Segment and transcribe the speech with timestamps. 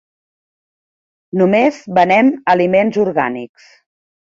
[1.41, 3.71] Només venem aliments orgànics.